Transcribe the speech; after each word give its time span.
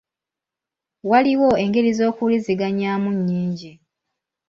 Waliwo 1.09 1.49
engeri 1.63 1.91
z'okuwuliziganyaamu 1.97 3.09
nnyingi. 3.17 3.71